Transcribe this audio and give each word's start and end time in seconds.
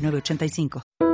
985. 0.00 1.09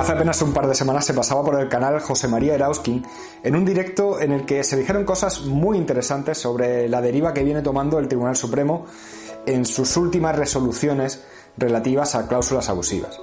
Hace 0.00 0.12
apenas 0.12 0.40
un 0.40 0.54
par 0.54 0.66
de 0.66 0.74
semanas 0.74 1.04
se 1.04 1.12
pasaba 1.12 1.44
por 1.44 1.60
el 1.60 1.68
canal 1.68 2.00
José 2.00 2.26
María 2.26 2.54
Erauskin 2.54 3.04
en 3.44 3.54
un 3.54 3.66
directo 3.66 4.18
en 4.18 4.32
el 4.32 4.46
que 4.46 4.64
se 4.64 4.78
dijeron 4.78 5.04
cosas 5.04 5.42
muy 5.42 5.76
interesantes 5.76 6.38
sobre 6.38 6.88
la 6.88 7.02
deriva 7.02 7.34
que 7.34 7.44
viene 7.44 7.60
tomando 7.60 7.98
el 7.98 8.08
Tribunal 8.08 8.34
Supremo 8.34 8.86
en 9.44 9.66
sus 9.66 9.98
últimas 9.98 10.36
resoluciones 10.36 11.22
relativas 11.58 12.14
a 12.14 12.26
cláusulas 12.26 12.70
abusivas. 12.70 13.20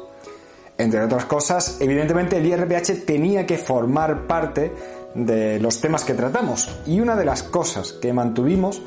Entre 0.78 1.04
otras 1.04 1.26
cosas, 1.26 1.78
evidentemente 1.80 2.38
el 2.38 2.46
IRPH 2.46 3.06
tenía 3.08 3.48
que 3.48 3.58
formar 3.58 4.28
parte 4.28 4.72
de 5.16 5.60
los 5.60 5.82
temas 5.82 6.04
que 6.04 6.14
tratamos 6.14 6.70
y 6.86 7.00
una 7.00 7.16
de 7.16 7.26
las 7.26 7.42
cosas 7.42 7.94
que 7.94 8.14
mantuvimos 8.14 8.84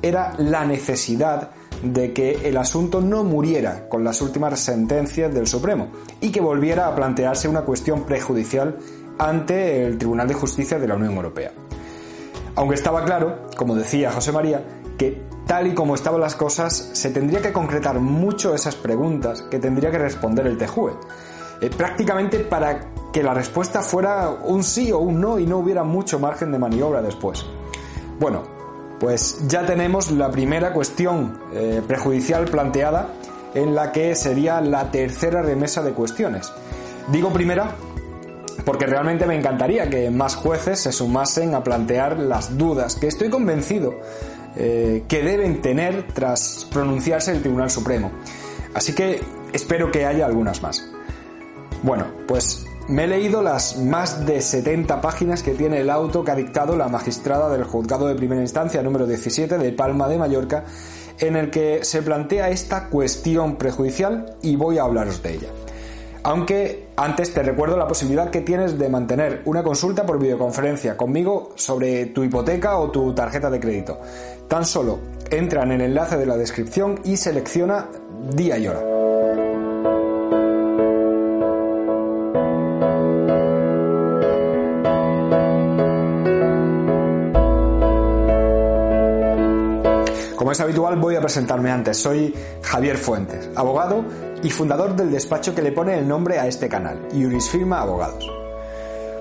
era 0.00 0.32
la 0.38 0.64
necesidad 0.64 1.50
de 1.84 2.12
que 2.12 2.48
el 2.48 2.56
asunto 2.56 3.00
no 3.00 3.24
muriera 3.24 3.88
con 3.88 4.04
las 4.04 4.20
últimas 4.22 4.58
sentencias 4.58 5.32
del 5.34 5.46
Supremo 5.46 5.88
y 6.20 6.30
que 6.30 6.40
volviera 6.40 6.88
a 6.88 6.94
plantearse 6.94 7.48
una 7.48 7.62
cuestión 7.62 8.04
prejudicial 8.04 8.76
ante 9.18 9.84
el 9.84 9.98
Tribunal 9.98 10.28
de 10.28 10.34
Justicia 10.34 10.78
de 10.78 10.88
la 10.88 10.96
Unión 10.96 11.14
Europea. 11.14 11.52
Aunque 12.56 12.74
estaba 12.74 13.04
claro, 13.04 13.46
como 13.56 13.74
decía 13.74 14.12
José 14.12 14.32
María, 14.32 14.64
que 14.96 15.22
tal 15.46 15.66
y 15.66 15.74
como 15.74 15.94
estaban 15.94 16.20
las 16.20 16.36
cosas, 16.36 16.90
se 16.92 17.10
tendría 17.10 17.42
que 17.42 17.52
concretar 17.52 17.98
mucho 18.00 18.54
esas 18.54 18.76
preguntas 18.76 19.42
que 19.42 19.58
tendría 19.58 19.90
que 19.90 19.98
responder 19.98 20.46
el 20.46 20.56
TEJUE, 20.56 20.92
eh, 21.60 21.70
prácticamente 21.76 22.38
para 22.40 22.92
que 23.12 23.22
la 23.22 23.34
respuesta 23.34 23.82
fuera 23.82 24.30
un 24.30 24.62
sí 24.62 24.90
o 24.90 24.98
un 24.98 25.20
no 25.20 25.38
y 25.38 25.46
no 25.46 25.58
hubiera 25.58 25.84
mucho 25.84 26.18
margen 26.18 26.50
de 26.52 26.58
maniobra 26.58 27.02
después. 27.02 27.44
Bueno, 28.18 28.53
pues 29.04 29.36
ya 29.48 29.66
tenemos 29.66 30.10
la 30.10 30.30
primera 30.30 30.72
cuestión 30.72 31.38
eh, 31.52 31.82
prejudicial 31.86 32.46
planteada 32.46 33.10
en 33.54 33.74
la 33.74 33.92
que 33.92 34.14
sería 34.14 34.62
la 34.62 34.90
tercera 34.90 35.42
remesa 35.42 35.82
de 35.82 35.92
cuestiones. 35.92 36.50
Digo 37.12 37.30
primera 37.30 37.76
porque 38.64 38.86
realmente 38.86 39.26
me 39.26 39.36
encantaría 39.36 39.90
que 39.90 40.10
más 40.10 40.36
jueces 40.36 40.80
se 40.80 40.90
sumasen 40.90 41.54
a 41.54 41.62
plantear 41.62 42.18
las 42.18 42.56
dudas 42.56 42.96
que 42.96 43.08
estoy 43.08 43.28
convencido 43.28 43.94
eh, 44.56 45.04
que 45.06 45.22
deben 45.22 45.60
tener 45.60 46.06
tras 46.14 46.66
pronunciarse 46.72 47.32
el 47.32 47.42
Tribunal 47.42 47.70
Supremo. 47.70 48.10
Así 48.72 48.94
que 48.94 49.20
espero 49.52 49.90
que 49.92 50.06
haya 50.06 50.24
algunas 50.24 50.62
más. 50.62 50.82
Bueno, 51.82 52.06
pues 52.26 52.64
me 52.88 53.04
he 53.04 53.06
leído 53.06 53.42
las 53.42 53.78
más 53.78 54.26
de 54.26 54.40
70 54.40 55.00
páginas 55.00 55.42
que 55.42 55.52
tiene 55.52 55.80
el 55.80 55.90
auto 55.90 56.24
que 56.24 56.30
ha 56.30 56.34
dictado 56.34 56.76
la 56.76 56.88
magistrada 56.88 57.48
del 57.48 57.64
juzgado 57.64 58.06
de 58.06 58.14
primera 58.14 58.42
instancia 58.42 58.82
número 58.82 59.06
17 59.06 59.58
de 59.58 59.72
Palma 59.72 60.08
de 60.08 60.18
Mallorca, 60.18 60.64
en 61.18 61.36
el 61.36 61.50
que 61.50 61.84
se 61.84 62.02
plantea 62.02 62.50
esta 62.50 62.88
cuestión 62.88 63.56
prejudicial 63.56 64.36
y 64.42 64.56
voy 64.56 64.78
a 64.78 64.82
hablaros 64.82 65.22
de 65.22 65.34
ella. 65.34 65.48
Aunque 66.24 66.88
antes 66.96 67.34
te 67.34 67.42
recuerdo 67.42 67.76
la 67.76 67.86
posibilidad 67.86 68.30
que 68.30 68.40
tienes 68.40 68.78
de 68.78 68.88
mantener 68.88 69.42
una 69.44 69.62
consulta 69.62 70.06
por 70.06 70.18
videoconferencia 70.18 70.96
conmigo 70.96 71.52
sobre 71.54 72.06
tu 72.06 72.24
hipoteca 72.24 72.78
o 72.78 72.90
tu 72.90 73.14
tarjeta 73.14 73.50
de 73.50 73.60
crédito. 73.60 74.00
Tan 74.48 74.64
solo 74.64 74.98
entra 75.30 75.62
en 75.64 75.72
el 75.72 75.80
enlace 75.82 76.16
de 76.16 76.26
la 76.26 76.36
descripción 76.36 77.00
y 77.04 77.16
selecciona 77.18 77.88
día 78.34 78.56
y 78.56 78.68
hora. 78.68 78.93
Es 90.54 90.60
habitual, 90.60 90.96
voy 90.96 91.16
a 91.16 91.20
presentarme 91.20 91.70
antes. 91.70 91.98
Soy 91.98 92.32
Javier 92.62 92.96
Fuentes, 92.96 93.50
abogado 93.56 94.04
y 94.42 94.50
fundador 94.50 94.94
del 94.94 95.10
despacho 95.10 95.54
que 95.54 95.62
le 95.62 95.72
pone 95.72 95.98
el 95.98 96.06
nombre 96.06 96.38
a 96.38 96.46
este 96.46 96.68
canal, 96.68 97.08
Firma 97.50 97.80
Abogados. 97.80 98.30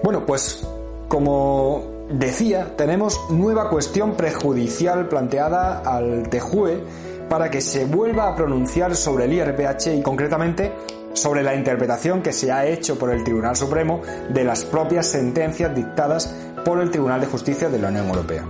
Bueno, 0.03 0.25
pues 0.25 0.66
como 1.07 2.05
decía, 2.09 2.75
tenemos 2.77 3.19
nueva 3.31 3.69
cuestión 3.69 4.16
prejudicial 4.16 5.07
planteada 5.07 5.79
al 5.79 6.29
TEJUE 6.29 6.83
para 7.29 7.49
que 7.49 7.61
se 7.61 7.85
vuelva 7.85 8.29
a 8.29 8.35
pronunciar 8.35 8.95
sobre 8.95 9.25
el 9.25 9.33
IRPH 9.33 9.88
y 9.88 10.01
concretamente 10.03 10.72
sobre 11.13 11.41
la 11.41 11.55
interpretación 11.55 12.22
que 12.22 12.31
se 12.31 12.51
ha 12.51 12.66
hecho 12.67 12.99
por 12.99 13.11
el 13.11 13.23
Tribunal 13.23 13.55
Supremo 13.55 14.01
de 14.29 14.43
las 14.43 14.66
propias 14.66 15.07
sentencias 15.07 15.75
dictadas 15.75 16.27
por 16.63 16.79
el 16.79 16.91
Tribunal 16.91 17.22
de 17.22 17.27
Justicia 17.27 17.69
de 17.69 17.79
la 17.79 17.89
Unión 17.89 18.07
Europea. 18.07 18.45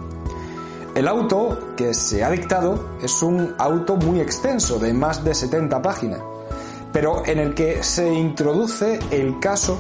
El 0.96 1.08
auto 1.08 1.74
que 1.76 1.96
se 1.96 2.24
ha 2.24 2.30
dictado 2.30 2.98
es 3.02 3.24
un 3.24 3.56
auto 3.58 3.96
muy 3.96 4.20
extenso, 4.20 4.78
de 4.78 4.94
más 4.94 5.24
de 5.24 5.34
70 5.34 5.82
páginas, 5.82 6.22
pero 6.92 7.26
en 7.26 7.40
el 7.40 7.56
que 7.56 7.84
se 7.84 8.14
introduce 8.14 9.00
el 9.10 9.40
caso 9.40 9.80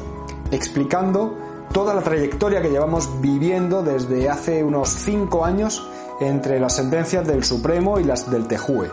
explicando 0.49 1.37
toda 1.71 1.93
la 1.93 2.01
trayectoria 2.01 2.63
que 2.63 2.69
llevamos 2.69 3.21
viviendo 3.21 3.83
desde 3.83 4.27
hace 4.27 4.63
unos 4.63 4.89
5 4.89 5.45
años 5.45 5.87
entre 6.19 6.59
las 6.59 6.75
sentencias 6.75 7.27
del 7.27 7.43
Supremo 7.43 7.99
y 7.99 8.05
las 8.05 8.31
del 8.31 8.47
TEJUE. 8.47 8.89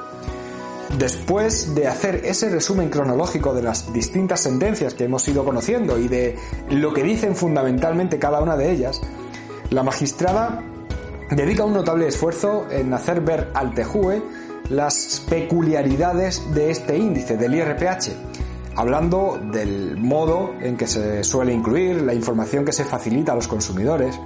Después 0.99 1.75
de 1.75 1.87
hacer 1.87 2.17
ese 2.25 2.51
resumen 2.51 2.91
cronológico 2.91 3.55
de 3.55 3.63
las 3.63 3.93
distintas 3.95 4.41
sentencias 4.41 4.93
que 4.93 5.05
hemos 5.05 5.27
ido 5.27 5.43
conociendo 5.43 5.99
y 5.99 6.09
de 6.09 6.37
lo 6.69 6.93
que 6.93 7.03
dicen 7.03 7.35
fundamentalmente 7.35 8.19
cada 8.19 8.43
una 8.43 8.57
de 8.57 8.73
ellas, 8.73 9.01
la 9.71 9.83
magistrada 9.83 10.63
dedica 11.31 11.65
un 11.65 11.75
notable 11.75 12.09
esfuerzo 12.09 12.67
en 12.71 12.93
hacer 12.93 13.21
ver 13.21 13.51
al 13.55 13.75
TEJUE 13.75 14.23
las 14.69 15.25
peculiaridades 15.29 16.43
de 16.55 16.71
este 16.71 16.97
índice, 16.97 17.37
del 17.37 17.55
IRPH, 17.55 18.11
hablando 18.77 19.41
del 19.53 19.97
modo 19.97 20.53
en 20.61 20.77
que 20.77 20.87
se 20.87 21.25
suele 21.25 21.53
incluir, 21.53 22.03
la 22.03 22.15
información 22.15 22.65
que 22.65 22.73
se 22.73 22.85
facilita 22.85 23.33
a 23.33 23.35
los 23.35 23.49
consumidores, 23.49 24.19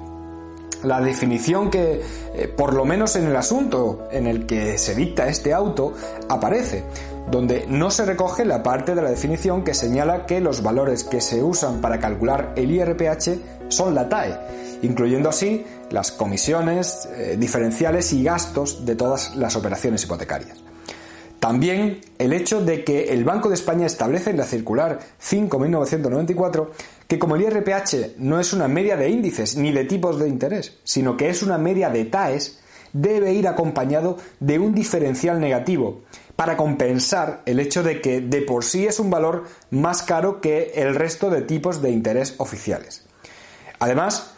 la 0.83 1.01
definición 1.01 1.71
que, 1.71 2.03
eh, 2.35 2.49
por 2.49 2.75
lo 2.75 2.85
menos 2.85 3.17
en 3.17 3.27
el 3.27 3.37
asunto 3.37 4.07
en 4.11 4.27
el 4.27 4.45
que 4.45 4.77
se 4.77 4.95
dicta 4.95 5.29
este 5.29 5.55
auto, 5.55 5.95
aparece, 6.29 6.85
donde 7.31 7.65
no 7.67 7.91
se 7.91 8.05
recoge 8.05 8.45
la 8.45 8.63
parte 8.63 8.95
de 8.95 9.01
la 9.01 9.09
definición 9.09 9.65
que 9.65 9.73
señala 9.73 10.27
que 10.27 10.41
los 10.41 10.63
valores 10.63 11.05
que 11.05 11.23
se 11.23 11.43
usan 11.43 11.81
para 11.81 11.99
calcular 11.99 12.53
el 12.57 12.71
IRPH 12.71 13.69
son 13.69 13.95
la 13.95 14.11
TAE, 14.11 14.39
incluyendo 14.85 15.29
así 15.29 15.65
las 15.91 16.13
comisiones, 16.13 17.09
eh, 17.17 17.37
diferenciales 17.39 18.13
y 18.13 18.23
gastos 18.23 18.85
de 18.85 18.97
todas 18.97 19.37
las 19.37 19.57
operaciones 19.57 20.05
hipotecarias. 20.05 20.59
También 21.45 22.01
el 22.19 22.33
hecho 22.33 22.65
de 22.65 22.85
que 22.85 23.13
el 23.13 23.25
Banco 23.25 23.51
de 23.51 23.55
España 23.55 23.85
establece 23.85 24.31
en 24.31 24.39
la 24.39 24.45
circular 24.45 25.01
5.994 25.21 26.71
que 27.07 27.19
como 27.19 27.37
el 27.37 27.43
IRPH 27.43 28.17
no 28.17 28.41
es 28.41 28.55
una 28.55 28.67
media 28.67 28.97
de 28.97 29.11
índices 29.11 29.55
ni 29.57 29.71
de 29.71 29.85
tipos 29.85 30.19
de 30.19 30.29
interés, 30.29 30.79
sino 30.85 31.19
que 31.19 31.29
es 31.29 31.43
una 31.43 31.59
media 31.59 31.91
de 31.91 32.07
TAES, 32.07 32.61
debe 32.95 33.35
ir 33.35 33.47
acompañado 33.47 34.17
de 34.41 34.59
un 34.59 34.75
diferencial 34.75 35.39
negativo 35.39 36.03
para 36.35 36.57
compensar 36.57 37.43
el 37.45 37.61
hecho 37.61 37.83
de 37.83 38.01
que 38.01 38.21
de 38.21 38.41
por 38.43 38.65
sí 38.65 38.87
es 38.87 38.99
un 38.99 39.11
valor 39.11 39.45
más 39.71 40.03
caro 40.03 40.41
que 40.41 40.73
el 40.77 40.95
resto 40.95 41.29
de 41.29 41.43
tipos 41.43 41.83
de 41.83 41.91
interés 41.91 42.37
oficiales. 42.39 43.05
Además, 43.81 44.34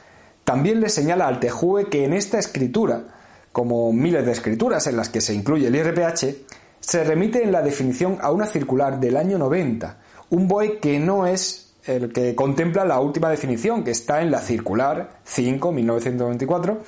también 0.46 0.80
le 0.80 0.88
señala 0.88 1.26
al 1.26 1.40
TEJUE 1.40 1.88
que 1.88 2.04
en 2.04 2.12
esta 2.12 2.38
escritura, 2.38 3.02
como 3.50 3.92
miles 3.92 4.24
de 4.24 4.30
escrituras 4.30 4.86
en 4.86 4.96
las 4.96 5.08
que 5.08 5.20
se 5.20 5.34
incluye 5.34 5.66
el 5.66 5.74
IRPH, 5.74 6.24
se 6.78 7.02
remite 7.02 7.42
en 7.42 7.50
la 7.50 7.62
definición 7.62 8.18
a 8.20 8.30
una 8.30 8.46
circular 8.46 9.00
del 9.00 9.16
año 9.16 9.38
90, 9.38 9.98
un 10.30 10.46
BOE 10.46 10.78
que 10.78 11.00
no 11.00 11.26
es 11.26 11.72
el 11.84 12.12
que 12.12 12.36
contempla 12.36 12.84
la 12.84 13.00
última 13.00 13.28
definición, 13.28 13.82
que 13.82 13.90
está 13.90 14.22
en 14.22 14.30
la 14.30 14.38
circular 14.38 15.18
5-1994, 15.26 16.78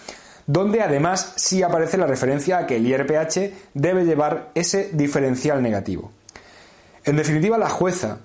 donde 0.47 0.81
además 0.81 1.33
sí 1.35 1.65
aparece 1.65 1.99
la 1.99 2.07
referencia 2.07 2.59
a 2.59 2.67
que 2.67 2.77
el 2.77 2.87
IRPH 2.87 3.73
debe 3.75 4.05
llevar 4.05 4.53
ese 4.55 4.91
diferencial 4.93 5.61
negativo. 5.61 6.13
En 7.03 7.17
definitiva, 7.17 7.59
la 7.59 7.71
jueza 7.71 8.21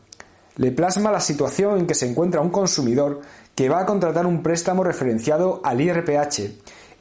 le 0.58 0.72
plasma 0.72 1.12
la 1.12 1.20
situación 1.20 1.80
en 1.80 1.88
que 1.88 1.96
se 1.96 2.08
encuentra 2.08 2.42
un 2.42 2.52
consumidor 2.52 3.22
que 3.56 3.70
va 3.70 3.82
a 3.82 3.86
contratar 3.86 4.26
un 4.26 4.42
préstamo 4.42 4.84
referenciado 4.84 5.62
al 5.64 5.82
IRPH 5.82 6.42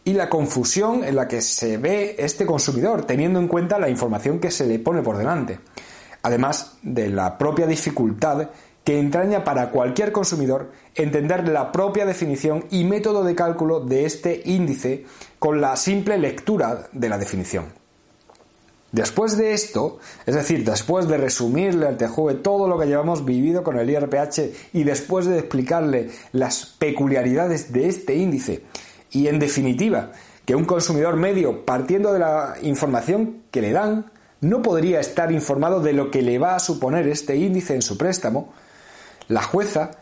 y 0.05 0.15
la 0.15 0.29
confusión 0.29 1.05
en 1.05 1.17
la 1.17 1.29
que 1.29 1.41
se 1.41 1.77
ve 1.77 2.17
este 2.19 2.45
consumidor, 2.45 3.05
teniendo 3.05 3.39
en 3.39 3.49
cuenta 3.49 3.79
la 3.79 3.89
información 3.89 4.41
que 4.41 4.51
se 4.51 4.67
le 4.67 4.79
pone 4.79 5.03
por 5.03 5.17
delante, 5.17 5.61
además 6.23 6.79
de 6.83 7.09
la 7.09 7.39
propia 7.39 7.67
dificultad 7.67 8.49
que 8.85 8.99
entraña 8.99 9.45
para 9.45 9.71
cualquier 9.71 10.11
consumidor 10.11 10.73
entender 10.95 11.49
la 11.49 11.71
propia 11.71 12.05
definición 12.05 12.65
y 12.71 12.85
método 12.85 13.23
de 13.23 13.35
cálculo 13.35 13.81
de 13.81 14.05
este 14.05 14.43
índice 14.45 15.05
con 15.39 15.61
la 15.61 15.77
simple 15.77 16.19
lectura 16.19 16.89
de 16.93 17.09
la 17.09 17.19
definición. 17.19 17.82
Después 18.93 19.39
de 19.39 19.55
esto, 19.55 19.99
es 20.27 20.35
decir, 20.35 20.65
después 20.65 21.09
de 21.09 21.17
resumirle 21.17 21.87
al 21.87 21.97
TJUE 21.97 22.35
todo 22.35 22.69
lo 22.69 22.79
que 22.79 22.87
llevamos 22.87 23.25
vivido 23.25 23.63
con 23.63 23.79
el 23.79 23.89
IRPH 23.89 24.75
y 24.75 24.85
después 24.85 25.25
de 25.25 25.39
explicarle 25.39 26.11
las 26.33 26.67
peculiaridades 26.67 27.73
de 27.73 27.89
este 27.89 28.15
índice 28.15 28.65
y 29.11 29.29
en 29.29 29.39
definitiva 29.39 30.13
que 30.45 30.55
un 30.55 30.67
consumidor 30.67 31.17
medio, 31.17 31.65
partiendo 31.65 32.13
de 32.13 32.19
la 32.19 32.55
información 32.63 33.45
que 33.51 33.63
le 33.63 33.73
dan, 33.73 34.11
no 34.43 34.61
podría 34.61 35.01
estar 35.01 35.33
informado 35.33 35.81
de 35.81 35.95
lo 35.95 36.11
que 36.11 36.21
le 36.21 36.39
va 36.39 36.57
a 36.57 36.61
suponer 36.61 37.07
este 37.07 37.37
índice 37.37 37.75
en 37.75 37.83
su 37.83 37.97
préstamo, 37.97 38.53
la 39.29 39.43
jueza 39.43 39.93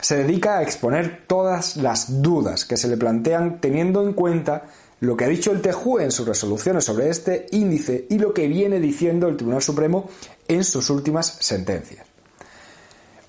se 0.00 0.18
dedica 0.18 0.58
a 0.58 0.62
exponer 0.62 1.24
todas 1.26 1.76
las 1.76 2.20
dudas 2.20 2.66
que 2.66 2.76
se 2.76 2.88
le 2.88 2.98
plantean 2.98 3.60
teniendo 3.60 4.02
en 4.02 4.12
cuenta 4.12 4.64
lo 5.04 5.16
que 5.16 5.24
ha 5.24 5.28
dicho 5.28 5.52
el 5.52 5.62
TJUE 5.62 6.04
en 6.04 6.10
sus 6.10 6.26
resoluciones 6.26 6.84
sobre 6.84 7.08
este 7.08 7.46
índice 7.52 8.06
y 8.10 8.18
lo 8.18 8.34
que 8.34 8.48
viene 8.48 8.80
diciendo 8.80 9.28
el 9.28 9.36
Tribunal 9.36 9.62
Supremo 9.62 10.08
en 10.48 10.64
sus 10.64 10.90
últimas 10.90 11.36
sentencias. 11.40 12.06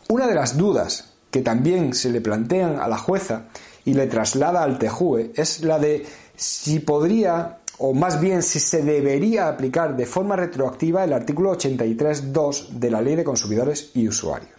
Una 0.10 0.28
de 0.28 0.36
las 0.36 0.58
dudas 0.58 1.14
que 1.32 1.42
también 1.42 1.94
se 1.94 2.10
le 2.10 2.22
plantean 2.22 2.80
a 2.80 2.88
la 2.88 2.98
jueza 2.98 3.48
y 3.84 3.94
le 3.94 4.08
traslada 4.08 4.64
al 4.64 4.80
TJUE 4.80 5.32
es 5.36 5.62
la 5.62 5.80
de 5.80 6.06
si 6.36 6.80
podría 6.80 7.60
o 7.78 7.94
más 7.94 8.22
bien 8.22 8.42
si 8.42 8.60
se 8.60 8.82
debería 8.84 9.48
aplicar 9.48 9.98
de 9.98 10.06
forma 10.06 10.36
retroactiva 10.36 11.04
el 11.04 11.14
artículo 11.14 11.58
83.2 11.58 12.70
de 12.70 12.90
la 12.90 13.02
Ley 13.02 13.16
de 13.16 13.24
Consumidores 13.24 13.92
y 13.94 14.08
Usuarios. 14.08 14.52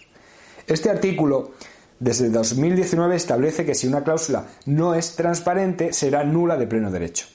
Este 0.67 0.91
artículo 0.91 1.53
desde 1.99 2.31
2019 2.31 3.17
establece 3.17 3.65
que 3.65 3.75
si 3.75 3.87
una 3.87 4.05
cláusula 4.05 4.47
no 4.67 4.95
es 4.95 5.17
transparente 5.17 5.93
será 5.93 6.25
nula 6.25 6.57
de 6.57 6.67
pleno 6.67 6.91
derecho. 6.91 7.27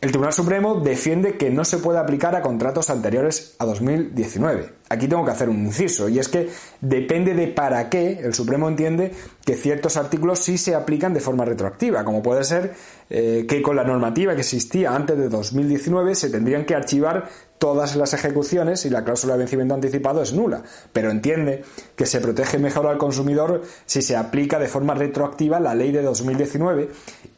El 0.00 0.12
Tribunal 0.12 0.32
Supremo 0.32 0.76
defiende 0.76 1.36
que 1.36 1.50
no 1.50 1.62
se 1.62 1.76
puede 1.76 1.98
aplicar 1.98 2.34
a 2.34 2.40
contratos 2.40 2.88
anteriores 2.88 3.54
a 3.58 3.66
2019. 3.66 4.72
Aquí 4.88 5.06
tengo 5.06 5.26
que 5.26 5.30
hacer 5.30 5.50
un 5.50 5.58
inciso, 5.66 6.08
y 6.08 6.18
es 6.18 6.28
que 6.28 6.48
depende 6.80 7.34
de 7.34 7.48
para 7.48 7.90
qué 7.90 8.18
el 8.22 8.32
Supremo 8.32 8.66
entiende 8.66 9.12
que 9.44 9.56
ciertos 9.56 9.98
artículos 9.98 10.38
sí 10.38 10.56
se 10.56 10.74
aplican 10.74 11.12
de 11.12 11.20
forma 11.20 11.44
retroactiva, 11.44 12.02
como 12.02 12.22
puede 12.22 12.44
ser 12.44 12.72
eh, 13.10 13.44
que 13.46 13.60
con 13.60 13.76
la 13.76 13.84
normativa 13.84 14.34
que 14.34 14.40
existía 14.40 14.94
antes 14.94 15.18
de 15.18 15.28
2019 15.28 16.14
se 16.14 16.30
tendrían 16.30 16.64
que 16.64 16.74
archivar 16.74 17.28
todas 17.60 17.94
las 17.94 18.14
ejecuciones 18.14 18.86
y 18.86 18.90
la 18.90 19.04
cláusula 19.04 19.34
de 19.34 19.40
vencimiento 19.40 19.74
anticipado 19.74 20.22
es 20.22 20.32
nula, 20.32 20.62
pero 20.94 21.10
entiende 21.10 21.62
que 21.94 22.06
se 22.06 22.18
protege 22.18 22.58
mejor 22.58 22.86
al 22.86 22.96
consumidor 22.96 23.62
si 23.84 24.00
se 24.00 24.16
aplica 24.16 24.58
de 24.58 24.66
forma 24.66 24.94
retroactiva 24.94 25.60
la 25.60 25.74
ley 25.74 25.92
de 25.92 26.00
2019 26.00 26.88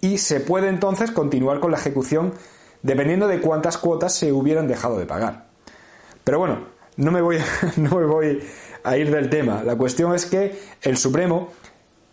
y 0.00 0.18
se 0.18 0.38
puede 0.38 0.68
entonces 0.68 1.10
continuar 1.10 1.58
con 1.58 1.72
la 1.72 1.78
ejecución 1.78 2.34
dependiendo 2.82 3.26
de 3.26 3.40
cuántas 3.40 3.78
cuotas 3.78 4.14
se 4.14 4.32
hubieran 4.32 4.68
dejado 4.68 4.96
de 4.96 5.06
pagar. 5.06 5.48
Pero 6.22 6.38
bueno, 6.38 6.68
no 6.96 7.10
me 7.10 7.20
voy, 7.20 7.38
no 7.76 7.98
me 7.98 8.06
voy 8.06 8.38
a 8.84 8.96
ir 8.96 9.10
del 9.10 9.28
tema. 9.28 9.64
La 9.64 9.74
cuestión 9.74 10.14
es 10.14 10.26
que 10.26 10.56
el 10.82 10.96
Supremo 10.98 11.50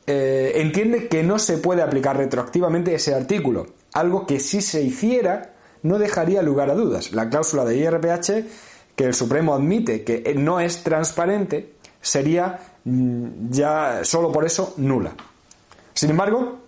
eh, 0.07 0.53
entiende 0.55 1.07
que 1.07 1.21
no 1.21 1.37
se 1.37 1.59
puede 1.59 1.83
aplicar 1.83 2.17
retroactivamente 2.17 2.95
ese 2.95 3.13
artículo, 3.13 3.67
algo 3.93 4.25
que 4.25 4.39
si 4.39 4.63
se 4.63 4.81
hiciera 4.81 5.53
no 5.83 5.97
dejaría 5.97 6.41
lugar 6.41 6.69
a 6.69 6.75
dudas. 6.75 7.11
La 7.11 7.29
cláusula 7.29 7.65
de 7.65 7.77
IRPH 7.77 8.45
que 8.95 9.05
el 9.05 9.13
Supremo 9.13 9.53
admite 9.53 10.03
que 10.03 10.33
no 10.35 10.59
es 10.59 10.83
transparente 10.83 11.75
sería 12.01 12.59
mm, 12.83 13.49
ya 13.49 14.01
solo 14.03 14.31
por 14.31 14.45
eso 14.45 14.73
nula. 14.77 15.13
Sin 15.93 16.09
embargo, 16.09 16.59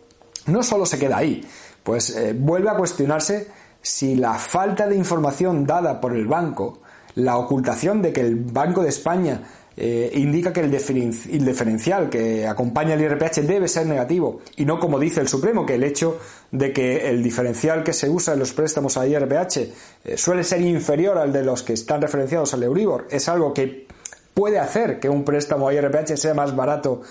no 0.47 0.63
solo 0.63 0.85
se 0.85 0.97
queda 0.97 1.17
ahí, 1.17 1.45
pues 1.83 2.15
eh, 2.15 2.33
vuelve 2.37 2.69
a 2.69 2.75
cuestionarse 2.75 3.49
si 3.81 4.15
la 4.15 4.35
falta 4.35 4.87
de 4.87 4.95
información 4.95 5.65
dada 5.65 5.99
por 5.99 6.13
el 6.15 6.27
banco, 6.27 6.79
la 7.15 7.37
ocultación 7.37 8.01
de 8.01 8.13
que 8.13 8.21
el 8.21 8.35
Banco 8.35 8.81
de 8.83 8.89
España 8.89 9.41
eh, 9.83 10.11
indica 10.13 10.53
que 10.53 10.59
el, 10.59 10.69
diferencial 10.69 12.07
que 12.07 12.45
acompaña 12.45 12.93
el 12.93 13.01
IRPH 13.01 13.41
debe 13.41 13.67
ser 13.67 13.87
negativo 13.87 14.41
y 14.55 14.63
no 14.63 14.79
como 14.79 14.99
dice 14.99 15.21
el 15.21 15.27
Supremo, 15.27 15.65
que 15.65 15.73
el 15.73 15.83
hecho 15.83 16.19
de 16.51 16.71
que 16.71 17.09
el 17.09 17.23
diferencial 17.23 17.83
que 17.83 17.91
se 17.91 18.07
usa 18.07 18.33
en 18.33 18.39
los 18.41 18.53
préstamos 18.53 18.95
a 18.97 19.07
IRPH 19.07 19.57
eh, 19.57 20.17
suele 20.17 20.43
ser 20.43 20.61
inferior 20.61 21.17
al 21.17 21.33
de 21.33 21.41
los 21.43 21.63
que 21.63 21.73
están 21.73 21.99
referenciados 21.99 22.53
al 22.53 22.61
Euribor 22.61 23.07
es 23.09 23.27
algo 23.27 23.55
que 23.55 23.87
puede 24.35 24.59
hacer 24.59 24.99
que 24.99 25.09
un 25.09 25.23
préstamo 25.23 25.67
a 25.67 25.73
IRPH 25.73 26.15
sea 26.15 26.35
más 26.35 26.55
barato 26.55 27.01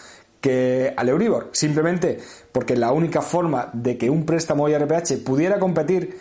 que 0.41 0.95
al 0.97 1.09
Euribor, 1.09 1.49
simplemente 1.51 2.19
porque 2.53 2.77
la 2.77 2.93
única 2.93 3.21
forma 3.21 3.71
de 3.73 3.99
que 3.99 4.09
un 4.09 4.25
préstamo 4.25 4.67
a 4.67 4.71
IRPH 4.71 5.25
pudiera 5.25 5.59
competir 5.59 6.17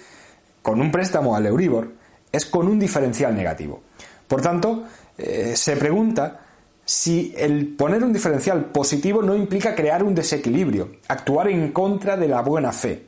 con 0.63 0.81
un 0.81 0.92
préstamo 0.92 1.36
al 1.36 1.45
Euribor 1.45 1.92
es 2.31 2.48
con 2.48 2.68
un 2.68 2.80
diferencial 2.80 3.36
negativo. 3.36 3.84
Por 4.28 4.42
tanto, 4.42 4.86
eh, 5.19 5.56
se 5.56 5.75
pregunta 5.75 6.39
si 6.86 7.33
el 7.38 7.75
poner 7.75 8.04
un 8.04 8.13
diferencial 8.13 8.66
positivo 8.66 9.21
no 9.21 9.36
implica 9.36 9.75
crear 9.75 10.01
un 10.01 10.16
desequilibrio, 10.16 10.94
actuar 11.07 11.50
en 11.50 11.71
contra 11.71 12.18
de 12.18 12.27
la 12.27 12.42
buena 12.42 12.71
fe. 12.71 13.06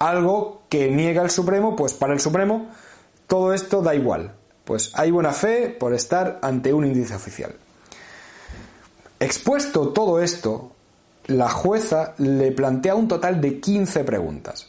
Algo 0.00 0.62
que 0.68 0.90
niega 0.90 1.22
el 1.22 1.30
Supremo, 1.30 1.76
pues 1.76 1.92
para 1.94 2.12
el 2.12 2.20
Supremo 2.20 2.68
todo 3.26 3.54
esto 3.54 3.82
da 3.82 3.94
igual. 3.94 4.34
Pues 4.64 4.90
hay 4.94 5.10
buena 5.10 5.32
fe 5.32 5.68
por 5.68 5.94
estar 5.94 6.40
ante 6.42 6.72
un 6.72 6.86
índice 6.86 7.14
oficial. 7.14 7.54
Expuesto 9.20 9.90
todo 9.90 10.20
esto, 10.20 10.72
la 11.26 11.50
jueza 11.50 12.14
le 12.18 12.50
plantea 12.52 12.94
un 12.94 13.06
total 13.06 13.40
de 13.40 13.60
15 13.60 14.02
preguntas. 14.02 14.68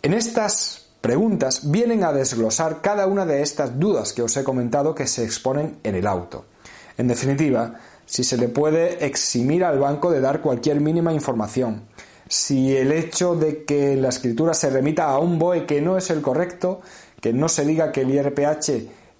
En 0.00 0.14
estas 0.14 0.87
preguntas 1.00 1.70
vienen 1.70 2.04
a 2.04 2.12
desglosar 2.12 2.80
cada 2.80 3.06
una 3.06 3.26
de 3.26 3.42
estas 3.42 3.78
dudas 3.78 4.12
que 4.12 4.22
os 4.22 4.36
he 4.36 4.44
comentado 4.44 4.94
que 4.94 5.06
se 5.06 5.24
exponen 5.24 5.78
en 5.82 5.94
el 5.94 6.06
auto. 6.06 6.44
En 6.96 7.08
definitiva, 7.08 7.74
si 8.06 8.24
se 8.24 8.36
le 8.36 8.48
puede 8.48 9.04
eximir 9.04 9.64
al 9.64 9.78
banco 9.78 10.10
de 10.10 10.20
dar 10.20 10.40
cualquier 10.40 10.80
mínima 10.80 11.12
información, 11.12 11.82
si 12.28 12.76
el 12.76 12.92
hecho 12.92 13.34
de 13.34 13.64
que 13.64 13.96
la 13.96 14.08
escritura 14.08 14.54
se 14.54 14.70
remita 14.70 15.04
a 15.04 15.18
un 15.18 15.38
BOE 15.38 15.66
que 15.66 15.80
no 15.80 15.96
es 15.96 16.10
el 16.10 16.20
correcto, 16.20 16.80
que 17.20 17.32
no 17.32 17.48
se 17.48 17.64
diga 17.64 17.92
que 17.92 18.02
el 18.02 18.10
IRPH 18.10 18.70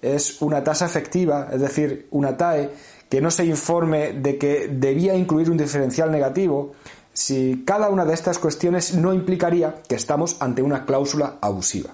es 0.01 0.41
una 0.41 0.63
tasa 0.63 0.85
efectiva, 0.85 1.49
es 1.51 1.61
decir, 1.61 2.07
una 2.11 2.37
TAE, 2.37 2.69
que 3.09 3.21
no 3.21 3.31
se 3.31 3.45
informe 3.45 4.13
de 4.13 4.37
que 4.37 4.69
debía 4.71 5.15
incluir 5.15 5.49
un 5.49 5.57
diferencial 5.57 6.11
negativo, 6.11 6.73
si 7.19 7.63
cada 7.65 7.89
una 7.89 8.05
de 8.05 8.13
estas 8.13 8.39
cuestiones 8.39 8.95
no 8.95 9.13
implicaría 9.13 9.83
que 9.89 9.95
estamos 9.95 10.37
ante 10.39 10.61
una 10.61 10.85
cláusula 10.85 11.37
abusiva. 11.41 11.89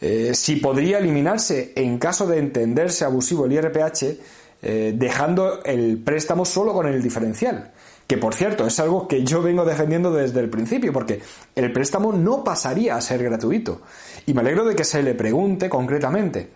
Eh, 0.00 0.32
si 0.34 0.56
podría 0.56 0.98
eliminarse 0.98 1.72
en 1.76 1.96
caso 1.98 2.26
de 2.26 2.40
entenderse 2.40 3.04
abusivo 3.04 3.44
el 3.46 3.52
IRPH, 3.52 4.18
eh, 4.62 4.92
dejando 4.96 5.62
el 5.62 5.98
préstamo 5.98 6.44
solo 6.44 6.72
con 6.72 6.88
el 6.88 7.00
diferencial. 7.00 7.70
Que 8.08 8.18
por 8.18 8.34
cierto 8.34 8.66
es 8.66 8.80
algo 8.80 9.06
que 9.06 9.22
yo 9.22 9.42
vengo 9.42 9.64
defendiendo 9.64 10.12
desde 10.12 10.40
el 10.40 10.50
principio, 10.50 10.92
porque 10.92 11.20
el 11.54 11.72
préstamo 11.72 12.12
no 12.12 12.42
pasaría 12.42 12.96
a 12.96 13.00
ser 13.00 13.22
gratuito. 13.22 13.82
Y 14.26 14.34
me 14.34 14.40
alegro 14.40 14.64
de 14.64 14.74
que 14.74 14.84
se 14.84 15.04
le 15.04 15.14
pregunte 15.14 15.68
concretamente. 15.68 16.50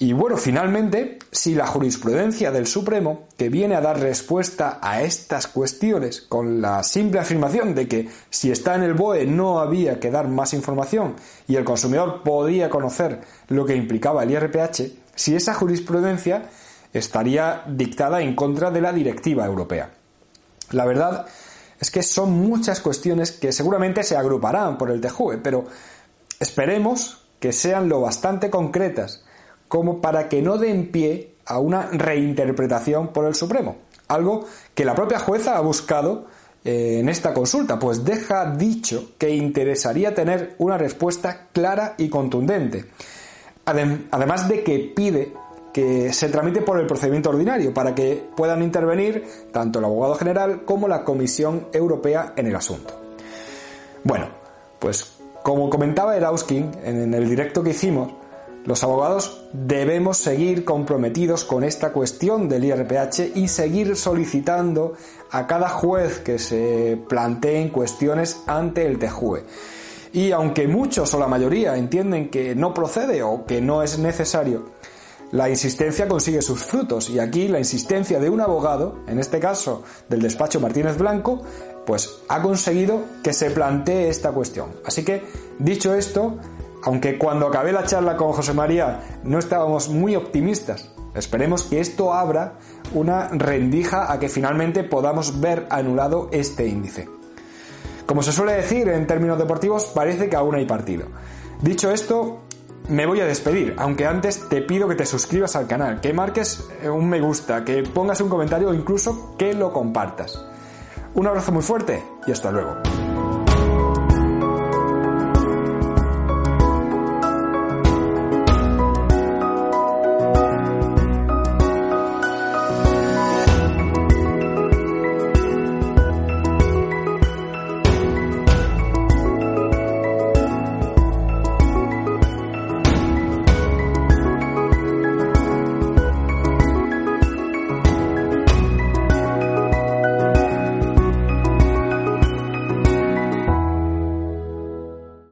Y 0.00 0.12
bueno, 0.12 0.36
finalmente, 0.36 1.18
si 1.32 1.56
la 1.56 1.66
jurisprudencia 1.66 2.52
del 2.52 2.68
Supremo, 2.68 3.26
que 3.36 3.48
viene 3.48 3.74
a 3.74 3.80
dar 3.80 3.98
respuesta 3.98 4.78
a 4.80 5.02
estas 5.02 5.48
cuestiones 5.48 6.20
con 6.20 6.60
la 6.62 6.84
simple 6.84 7.18
afirmación 7.18 7.74
de 7.74 7.88
que 7.88 8.08
si 8.30 8.52
está 8.52 8.76
en 8.76 8.84
el 8.84 8.94
BOE 8.94 9.26
no 9.26 9.58
había 9.58 9.98
que 9.98 10.12
dar 10.12 10.28
más 10.28 10.54
información 10.54 11.16
y 11.48 11.56
el 11.56 11.64
consumidor 11.64 12.22
podía 12.22 12.70
conocer 12.70 13.22
lo 13.48 13.66
que 13.66 13.74
implicaba 13.74 14.22
el 14.22 14.30
IRPH, 14.30 14.82
si 15.16 15.34
esa 15.34 15.52
jurisprudencia 15.54 16.44
estaría 16.92 17.64
dictada 17.66 18.22
en 18.22 18.36
contra 18.36 18.70
de 18.70 18.80
la 18.80 18.92
directiva 18.92 19.46
europea. 19.46 19.90
La 20.70 20.84
verdad 20.84 21.26
es 21.80 21.90
que 21.90 22.04
son 22.04 22.30
muchas 22.30 22.80
cuestiones 22.80 23.32
que 23.32 23.50
seguramente 23.50 24.04
se 24.04 24.16
agruparán 24.16 24.78
por 24.78 24.92
el 24.92 25.00
TJUE, 25.00 25.38
pero 25.38 25.66
esperemos 26.38 27.24
que 27.40 27.52
sean 27.52 27.88
lo 27.88 28.00
bastante 28.00 28.48
concretas 28.48 29.24
como 29.68 30.00
para 30.00 30.28
que 30.28 30.42
no 30.42 30.58
den 30.58 30.90
pie 30.90 31.34
a 31.46 31.58
una 31.58 31.86
reinterpretación 31.86 33.08
por 33.08 33.26
el 33.26 33.34
Supremo. 33.34 33.76
Algo 34.08 34.46
que 34.74 34.84
la 34.84 34.94
propia 34.94 35.18
jueza 35.18 35.56
ha 35.56 35.60
buscado 35.60 36.26
eh, 36.64 36.98
en 37.00 37.08
esta 37.08 37.32
consulta? 37.32 37.78
Pues 37.78 38.04
deja 38.04 38.52
dicho 38.54 39.12
que 39.16 39.30
interesaría 39.30 40.14
tener 40.14 40.54
una 40.58 40.76
respuesta 40.76 41.46
clara 41.52 41.94
y 41.96 42.08
contundente. 42.08 42.84
Además 43.64 44.48
de 44.48 44.62
que 44.62 44.92
pide 44.94 45.32
que 45.72 46.12
se 46.12 46.28
tramite 46.28 46.62
por 46.62 46.80
el 46.80 46.86
procedimiento 46.86 47.30
ordinario 47.30 47.72
para 47.72 47.94
que 47.94 48.28
puedan 48.36 48.62
intervenir 48.62 49.24
tanto 49.52 49.78
el 49.78 49.84
abogado 49.84 50.14
general 50.14 50.64
como 50.64 50.88
la 50.88 51.04
Comisión 51.04 51.68
Europea 51.72 52.32
en 52.36 52.46
el 52.46 52.56
asunto. 52.56 52.98
Bueno, 54.04 54.26
pues 54.78 55.12
como 55.42 55.70
comentaba 55.70 56.16
Erauskin 56.16 56.70
en 56.82 57.12
el 57.14 57.28
directo 57.28 57.62
que 57.62 57.70
hicimos, 57.70 58.12
los 58.64 58.82
abogados 58.84 59.44
debemos 59.52 60.18
seguir 60.18 60.64
comprometidos 60.64 61.44
con 61.44 61.64
esta 61.64 61.92
cuestión 61.92 62.48
del 62.48 62.64
IRPH 62.64 63.36
y 63.36 63.48
seguir 63.48 63.96
solicitando 63.96 64.94
a 65.30 65.46
cada 65.46 65.68
juez 65.68 66.18
que 66.18 66.38
se 66.38 66.98
planteen 67.08 67.70
cuestiones 67.70 68.42
ante 68.46 68.86
el 68.86 68.98
TEJUE. 68.98 69.44
Y 70.12 70.32
aunque 70.32 70.66
muchos 70.68 71.12
o 71.14 71.18
la 71.18 71.28
mayoría 71.28 71.76
entienden 71.76 72.30
que 72.30 72.54
no 72.54 72.74
procede 72.74 73.22
o 73.22 73.44
que 73.46 73.60
no 73.60 73.82
es 73.82 73.98
necesario, 73.98 74.70
la 75.30 75.50
insistencia 75.50 76.08
consigue 76.08 76.40
sus 76.40 76.64
frutos 76.64 77.10
y 77.10 77.18
aquí 77.18 77.48
la 77.48 77.58
insistencia 77.58 78.18
de 78.18 78.30
un 78.30 78.40
abogado, 78.40 79.00
en 79.06 79.18
este 79.18 79.38
caso 79.38 79.82
del 80.08 80.22
despacho 80.22 80.58
Martínez 80.58 80.96
Blanco, 80.96 81.42
pues 81.84 82.20
ha 82.28 82.40
conseguido 82.40 83.02
que 83.22 83.32
se 83.32 83.50
plantee 83.50 84.08
esta 84.08 84.32
cuestión. 84.32 84.70
Así 84.84 85.04
que, 85.04 85.22
dicho 85.58 85.94
esto, 85.94 86.38
aunque 86.84 87.18
cuando 87.18 87.46
acabé 87.46 87.72
la 87.72 87.84
charla 87.84 88.16
con 88.16 88.32
José 88.32 88.54
María 88.54 89.00
no 89.24 89.38
estábamos 89.38 89.88
muy 89.88 90.16
optimistas, 90.16 90.90
esperemos 91.14 91.64
que 91.64 91.80
esto 91.80 92.12
abra 92.12 92.54
una 92.94 93.28
rendija 93.28 94.12
a 94.12 94.18
que 94.18 94.28
finalmente 94.28 94.84
podamos 94.84 95.40
ver 95.40 95.66
anulado 95.70 96.28
este 96.32 96.66
índice. 96.66 97.08
Como 98.06 98.22
se 98.22 98.32
suele 98.32 98.54
decir 98.54 98.88
en 98.88 99.06
términos 99.06 99.38
deportivos, 99.38 99.84
parece 99.86 100.28
que 100.28 100.36
aún 100.36 100.54
hay 100.54 100.64
partido. 100.64 101.06
Dicho 101.60 101.90
esto, 101.90 102.40
me 102.88 103.04
voy 103.04 103.20
a 103.20 103.26
despedir, 103.26 103.74
aunque 103.78 104.06
antes 104.06 104.48
te 104.48 104.62
pido 104.62 104.88
que 104.88 104.94
te 104.94 105.04
suscribas 105.04 105.56
al 105.56 105.66
canal, 105.66 106.00
que 106.00 106.14
marques 106.14 106.64
un 106.90 107.08
me 107.08 107.20
gusta, 107.20 107.64
que 107.64 107.82
pongas 107.82 108.20
un 108.20 108.30
comentario 108.30 108.70
o 108.70 108.74
incluso 108.74 109.34
que 109.36 109.52
lo 109.52 109.72
compartas. 109.72 110.42
Un 111.14 111.26
abrazo 111.26 111.52
muy 111.52 111.62
fuerte 111.62 112.02
y 112.26 112.32
hasta 112.32 112.50
luego. 112.50 112.76